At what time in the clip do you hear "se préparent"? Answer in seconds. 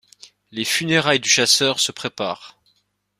1.79-2.59